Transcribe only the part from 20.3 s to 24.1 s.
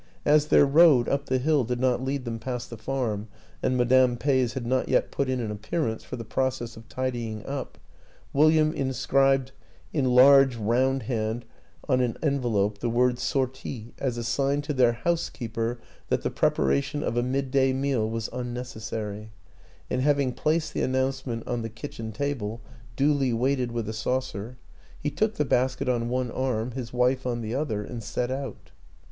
placed the announcement on the kitchen table, duly weighted with a